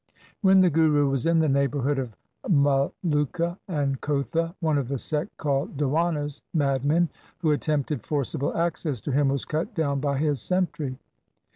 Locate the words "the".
0.61-0.71, 1.37-1.47, 4.87-4.97